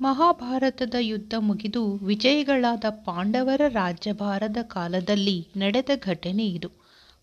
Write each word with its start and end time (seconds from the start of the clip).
ಮಹಾಭಾರತದ 0.00 0.94
ಯುದ್ಧ 1.00 1.34
ಮುಗಿದು 1.38 1.96
ವಿಜಯಿಗಳಾದ 1.96 2.84
ಪಾಂಡವರ 3.04 3.62
ರಾಜ್ಯಭಾರದ 3.72 4.56
ಕಾಲದಲ್ಲಿ 4.62 5.48
ನಡೆದ 5.56 5.90
ಘಟನೆ 6.02 6.46
ಇದು. 6.48 6.68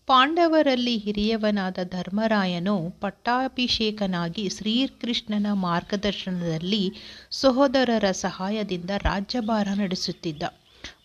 ಪಾಂಡವರಲ್ಲಿ 0.08 0.96
ಹಿರಿಯವನಾದ 0.96 1.78
ಧರ್ಮರಾಯನು 1.90 2.90
ಪಟ್ಟಾಭಿಷೇಕನಾಗಿ 3.00 4.48
ಶ್ರೀಕೃಷ್ಣನ 4.48 5.46
ಮಾರ್ಗದರ್ಶನದಲ್ಲಿ 5.52 6.82
ಸಹೋದರರ 7.30 8.10
ಸಹಾಯದಿಂದ 8.10 8.90
ರಾಜ್ಯಭಾರ 9.02 9.68
ನಡೆಸುತ್ತಿದ್ದ. 9.74 10.42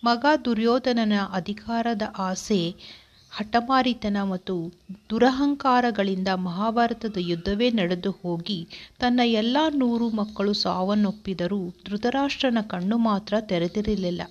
ಮಗ 0.03 0.25
ದುರ್ಯೋಧನನ 0.45 1.13
ಅಧಿಕಾರದ 1.33 2.01
ಆಸೆ 2.19 2.61
ಹಠಮಾರಿತನ 3.31 4.17
ಮತ್ತು 4.23 4.53
ದುರಹಂಕಾರಗಳಿಂದ 5.09 6.27
ಮಹಾಭಾರತದ 6.37 7.17
ಯುದ್ಧವೇ 7.21 7.69
ನಡೆದು 7.69 8.11
ಹೋಗಿ 8.11 8.57
ತನ್ನ 8.99 9.19
ಎಲ್ಲ 9.33 9.57
ನೂರು 9.75 10.09
ಮಕ್ಕಳು 10.09 10.53
ಸಾವನ್ನೊಪ್ಪಿದರೂ 10.53 11.59
ಧೃತರಾಷ್ಟ್ರನ 11.89 12.57
ಕಣ್ಣು 12.67 12.97
ಮಾತ್ರ 12.99 13.35
ತೆರೆದಿರಲಿಲ್ಲ. 13.41 14.21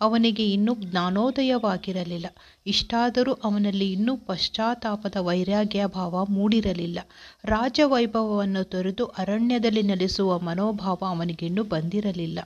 ಅವನಿಗೆ 0.00 0.44
ಇನ್ನೂ 0.52 0.74
ಜ್ಞಾನೋದಯವಾಗಿರಲಿಲ್ಲ. 0.84 2.26
ಇಷ್ಟಾದರೂ 2.66 3.32
ಅವನಲ್ಲಿ 3.44 3.92
ಇನ್ನೂ 3.92 4.16
ಪಶ್ಚಾತ್ತಾಪದ 4.16 5.16
ವೈರಾಗ್ಯ 5.20 5.86
ಭಾವ 5.86 6.24
ಮೂಡಿರಲಿಲ್ಲ. 6.28 6.98
ರಾಜವೈಭವವನ್ನು 7.44 8.64
ತೊರೆದು 8.64 9.04
ಅರಣ್ಯದಲ್ಲಿ 9.18 9.82
ನೆಲೆಸುವ 9.82 10.38
ಮನೋಭಾವ 10.40 10.98
ಅವನಿಗಿನ್ನೂ 11.08 11.64
ಬಂದಿರಲಿಲ್ಲ. 11.64 12.38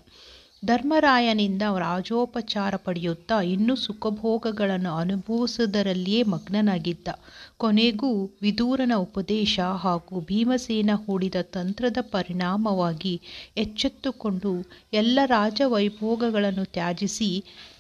ಧರ್ಮರಾಯನಿಂದ 0.65 1.63
ರಾಜೋಪಚಾರ 1.79 2.77
ಪಡೆಯುತ್ತಾ 2.77 3.41
ಇನ್ನೂ 3.41 3.77
ಸುಖಭೋಗಗಳನ್ನು 3.77 4.97
ಅನುಭವಿಸುವುದರಲ್ಲಿಯೇ 4.97 6.23
ಮಗ್ನನಾಗಿದ್ದ. 6.23 7.09
ಕೊನೆಗೂ 7.57 8.11
ವಿದೂರನ 8.43 8.93
ಉಪದೇಶ 8.97 9.61
ಹಾಗೂ 9.61 10.21
ಭೀಮಸೇನ 10.21 10.91
ಹೂಡಿದ 10.95 11.35
ತಂತ್ರದ 11.51 11.97
ಪರಿಣಾಮವಾಗಿ 12.01 13.21
ಎಚ್ಚೆತ್ತುಕೊಂಡು 13.57 14.53
ಎಲ್ಲ 14.93 15.19
ರಾಜವೈಭೋಗಗಳನ್ನು 15.27 16.65
ತ್ಯಜಿಸಿ 16.65 17.31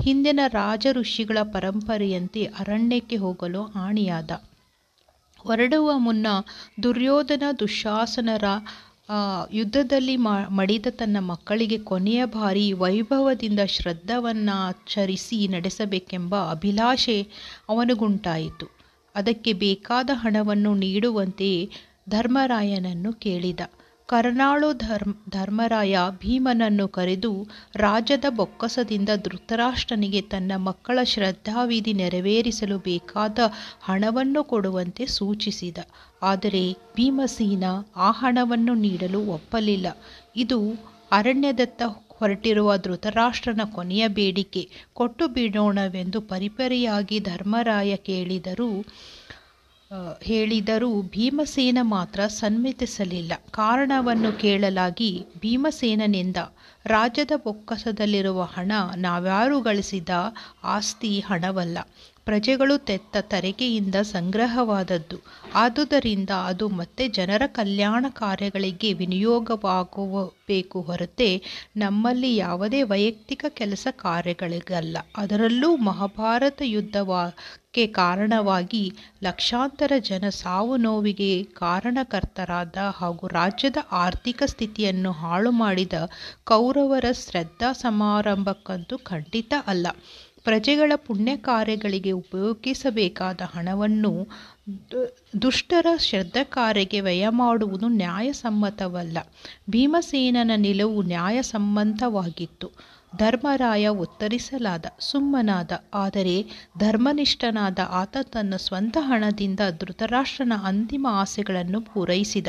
ಹಿಂದಿನ 0.02 0.40
ರಾಜ 0.46 0.86
ಋಷಿಗಳ 0.92 1.38
ಪರಂಪರೆಯಂತೆ 1.52 2.44
ಅರಣ್ಯಕ್ಕೆ 2.44 3.16
ಹೋಗಲು 3.16 3.62
ಆಣಿಯಾದ. 3.76 4.30
ಹೊರಡುವ 5.38 5.98
ಮುನ್ನ 5.98 6.26
ದುರ್ಯೋಧನ 6.82 7.42
ದುಶ್ಯಾಸನರ 7.58 8.44
ಯುದ್ಧದಲ್ಲಿ 9.52 10.14
ಮಡಿದ 10.50 10.86
ತನ್ನ 10.90 11.16
ಮಕ್ಕಳಿಗೆ 11.20 11.78
ಕೊನೆಯ 11.78 12.24
ಬಾರಿ 12.24 12.72
ವೈಭವದಿಂದ 12.72 13.60
ಶ್ರದ್ಧವನ್ನಾಚರಿಸಿ 13.66 15.48
ನಡೆಸಬೇಕೆಂಬ 15.48 16.34
ಅಭಿಲಾಷೆ 16.50 17.16
ಅವನಿಗುಂಟಾಯಿತು. 17.68 18.66
ಅದಕ್ಕೆ 19.14 19.52
ಬೇಕಾದ 19.52 20.10
ಹಣವನ್ನು 20.12 20.74
ನೀಡುವಂತೆ 20.74 21.50
ಧರ್ಮರಾಯನನ್ನು 22.08 23.12
ಕೇಳಿದ. 23.12 23.60
ಕರ್ನಾಳು 24.08 24.72
ಧರ್ಮ, 24.72 25.12
ಧರ್ಮರಾಯ 25.30 25.96
ಭೀಮನನ್ನು 26.18 26.88
ಕರೆದು 26.88 27.30
ರಾಜದ 27.76 28.24
ಬೊಕ್ಕಸದಿಂದ 28.28 29.08
ಧೃತರಾಷ್ಟ್ರನಿಗೆ 29.22 30.20
ತನ್ನ 30.20 30.52
ಮಕ್ಕಳ 30.56 30.98
ಶ್ರದ್ಧಾವಿಧಿ 31.04 31.92
ನೆರವೇರಿಸಲು 31.92 32.78
ಬೇಕಾದ 32.78 33.38
ಹಣವನ್ನು 33.82 34.44
ಕೊಡುವಂತೆ 34.44 35.06
ಸೂಚಿಸಿದ. 35.06 35.78
ಆದರೆ 36.22 36.64
ಭೀಮಸೇನ 36.96 37.64
ಆ 37.96 38.10
ಹಣವನ್ನು 38.10 38.74
ನೀಡಲು 38.74 39.20
ಒಪ್ಪಲಿಲ್ಲ. 39.28 39.86
ಇದು 40.36 40.58
ಅರಣ್ಯದತ್ತ 41.12 41.82
ಹೊರಟಿರುವ 42.18 42.76
ಧೃತರಾಷ್ಟ್ರನ 42.76 43.60
ಕೊನೆಯ 43.72 44.08
ಬೇಡಿಕೆ. 44.08 44.62
ಕೊಟ್ಟು 44.92 45.28
ಬಿಡೋಣವೆಂದು 45.28 46.20
ಪರಿಪರಿಯಾಗಿ 46.20 47.20
ಧರ್ಮರಾಯ 47.20 47.96
ಕೇಳಿದರೂ 47.96 48.68
ಹೇಳಿದರೂ 50.22 51.02
ಭೀಮಸೇನ 51.02 51.78
ಮಾತ್ರ 51.82 52.26
ಸಮ್ಮತಿಸಲಿಲ್ಲ 52.26 53.32
ಕಾರಣವನ್ನು 53.50 54.32
ಕೇಳಲಾಗಿ 54.32 55.10
ಭೀಮಸೇನನಿಂದ 55.38 56.36
ರಾಜ್ಯದ 56.86 57.30
ಬೊಕ್ಕಸದಲ್ಲಿರುವ 57.36 58.42
ಹಣ 58.42 58.72
ನಾವ್ಯಾರು 58.96 59.60
ಗಳಿಸಿದ 59.60 60.08
ಆಸ್ತಿ 60.64 61.20
ಹಣವಲ್ಲ. 61.20 61.78
ಪ್ರಜೆಗಳು 62.26 62.78
ತೆತ್ತ 62.78 63.16
ತೆರಿಗೆಯಿಂದ 63.30 63.94
ಸಂಗ್ರಹವಾದದ್ದು. 64.10 65.16
ಆದುದರಿಂದ 65.54 66.30
ಅದು 66.46 66.68
ಮತ್ತೆ 66.68 67.08
ಜನರ 67.08 67.42
ಕಲ್ಯಾಣ 67.46 68.06
ಕಾರ್ಯಗಳಿಗೆ 68.14 68.92
ವಿನಿಯೋಗವಾಗಬೇಕು 68.92 70.82
ಹೊರತೆ 70.82 71.30
ನಮ್ಮಲ್ಲಿ 71.76 72.36
ಯಾವುದೇ 72.36 72.82
ವೈಯಕ್ತಿಕ 72.82 73.44
ಕೆಲಸ 73.54 73.86
ಕಾರ್ಯಗಳಿಗಲ್ಲ. 73.96 74.96
ಅದರಲ್ಲೂ 75.16 75.76
ಮಹಾಭಾರತ 75.76 76.62
ಯುದ್ಧಕ್ಕೆ 76.66 77.86
ಕಾರಣವಾಗಿ 77.86 78.84
ಲಕ್ಷಾಂತರ 79.22 79.92
ಜನ 79.98 80.28
ಸಾವು 80.28 80.76
ನೋವಿಗೆ 80.76 81.30
ಕಾರಣಕರ್ತರಾದ 81.44 82.76
ಹಾಗೂ 82.96 83.26
ರಾಜ್ಯದ 83.26 83.76
ಆರ್ಥಿಕ 83.92 84.42
ಸ್ಥಿತಿಯನ್ನು 84.46 85.12
ಹಾಳು 85.12 85.50
ಮಾಡಿದ 85.50 85.98
ಕೌರವರ 86.44 87.04
ಶ್ರದ್ಧಾ 87.24 87.72
ಸಮಾರಂಭಕ್ಕಂತೂ 87.72 88.98
ಖಂಡಿತ 88.98 89.54
ಅಲ್ಲ. 89.66 89.86
ಪ್ರಜೆಗಳ 90.46 90.92
ಪುಣ್ಯ 91.06 91.32
ಕಾರ್ಯಗಳಿಗೆ 91.40 92.12
ಉಪಯೋಗಿಸಬೇಕಾದ 92.12 93.40
ಹಣವನ್ನು 93.54 94.12
ದುಷ್ಟರ 95.42 95.86
ಶ್ರದ್ಧಕಾರ್ಯಕ್ಕೆ 95.98 97.00
ವ್ಯಯ 97.00 97.26
ಮಾಡುವುದು 97.40 97.88
ನ್ಯಾಯಸಮ್ಮತವಲ್ಲ. 97.94 99.18
ಭೀಮಸೇನನ 99.70 100.52
ನಿಲುವು 100.56 101.02
ನ್ಯಾಯಸಮ್ಮತವಾಗಿತ್ತು. 101.02 102.68
ಧರ್ಮರಾಯ 103.16 103.86
ಉತ್ತರಿಸಲಾದ, 103.98 104.86
ಸುಮ್ಮನಾದ, 105.00 105.72
ಆದರೆ 105.94 106.36
ಧರ್ಮನಿಷ್ಠನಾದ 106.78 107.78
ಆತ 107.92 108.16
ತನ್ನ 108.30 108.56
ಸ್ವಂತ 108.56 108.96
ಹಣದಿಂದ 109.00 109.60
ಧೃತರಾಷ್ಟ್ರನ 109.80 110.52
ಅಂತಿಮ 110.64 111.06
ಆಸೆಗಳನ್ನು 111.14 111.80
ಪೂರೈಸಿದ. 111.90 112.48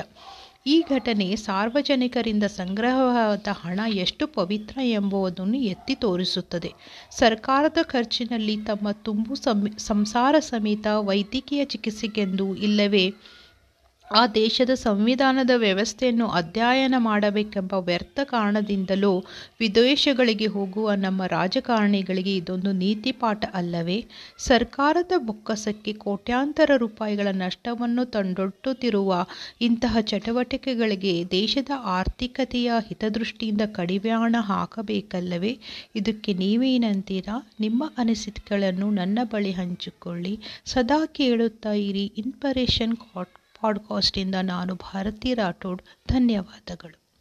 ಈ 0.65 0.81
ಘಟನೆ 0.89 1.35
ಸಾರ್ವಜನಿಕರಿಂದ 1.35 2.45
ಸಂಗ್ರಹವಾದ 2.57 3.47
ಹಣ 3.61 3.79
ಎಷ್ಟು 3.95 4.27
ಪವಿತ್ರ 4.27 4.75
ಎಂಬುದನ್ನು 4.91 5.57
ಎತ್ತಿ 5.65 5.95
ತೋರಿಸುತ್ತದೆ. 5.95 6.69
ಸರ್ಕಾರದ 7.11 7.77
ಖರ್ಚಿನಲ್ಲಿ 7.83 8.55
ತಮ್ಮ 8.65 8.91
ತುಂಬು 9.01 9.35
ಸಂಸಾರ 9.83 10.35
ಸಮೇತ 10.39 10.87
ವೈದ್ಯಕೀಯ 11.01 11.65
ಚಿಕಿತ್ಸೆಗೆಂದು 11.65 12.55
ಇಲ್ಲವೇ 12.61 13.05
ಆ 14.11 14.27
ದೇಶದ 14.35 14.69
ಸಂವಿಧಾನದ 14.77 15.49
ವ್ಯವಸ್ಥೆಯನ್ನು 15.55 16.27
ಅಧ್ಯಯನ 16.29 16.95
ಮಾಡಬೇಕೆಂಬ 16.99 17.73
ವ್ಯರ್ಥ 17.73 18.19
ಕಾರಣದಿಂದಲೂ 18.23 19.11
ವಿದೇಶಗಳಿಗೆ 19.59 20.45
ಹೋಗುವ 20.45 20.93
ನಮ್ಮ 20.95 21.25
ರಾಜಕಾರಣಿಗಳಿಗೆ 21.25 22.35
ಇದೊಂದು 22.35 22.71
ನೀತಿಪಾಠ 22.71 23.45
ಅಲ್ಲವೇ? 23.53 23.97
ಸರ್ಕಾರದ 24.39 25.11
ಬೊಕ್ಕಸಕ್ಕೆ 25.17 25.93
ಕೋಟ್ಯಾಂತರ 25.93 26.77
ರೂಪಾಯಿಗಳ 26.77 27.27
ನಷ್ಟವನ್ನು 27.35 28.05
ತಂದೊಡ್ಡುತ್ತಿರುವ 28.05 29.11
ಇಂತಹ 29.61 29.97
ಚಟುವಟಿಕೆಗಳಿಗೆ 30.01 31.25
ದೇಶದ 31.31 31.71
ಆರ್ಥಿಕತೆಯ 31.93 32.71
ಹಿತದೃಷ್ಟಿಯಿಂದ 32.87 33.61
ಕಡಿವಾಣ 33.71 34.35
ಹಾಕಬೇಕಲ್ಲವೇ? 34.41 35.53
ಇದಕ್ಕೆ 35.95 36.33
ನೀವೇನಂತೀರಾ? 36.33 37.37
ನಿಮ್ಮ 37.59 37.91
ಅನಿಸಿಕೆಗಳನ್ನು 37.97 38.89
ನನ್ನ 38.91 39.19
ಬಳಿ 39.23 39.51
ಹಂಚಿಕೊಳ್ಳಿ. 39.51 40.35
ಸದಾ 40.65 41.05
ಕೇಳುತ್ತಾ 41.13 41.73
ಇರಿ. 41.81 42.11
ಇನ್ಸ್ಪಿರೇಷನ್ 42.17 42.95
ಪಾಡ್ಕಾಸ್ಟಿಂದ 43.63 44.35
ನಾನು 44.41 44.75
ಭಾರತಿ 44.75 45.33
ರಾಠೋಡ್. 45.33 45.81
ಧನ್ಯವಾದಗಳು. 46.09 47.02